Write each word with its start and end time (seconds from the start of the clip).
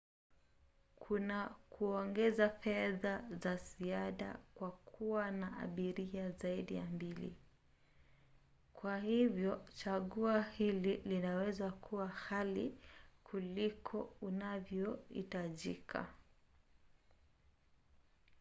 kuna 0.95 1.55
kuongeza 1.69 2.49
fedha 2.49 3.23
za 3.41 3.55
ziada 3.55 4.39
kwa 4.55 4.71
kuwa 4.71 5.31
na 5.31 5.57
abiria 5.57 6.31
zaidi 6.31 6.75
ya 6.75 6.85
2 6.85 7.29
kwa 8.73 8.97
hivyo 8.99 9.65
chaguo 9.75 10.41
hili 10.41 10.97
linaweza 10.97 11.71
kuwa 11.71 12.11
ghali 12.29 12.77
kuliko 13.23 14.15
inavyohitajika 14.21 16.07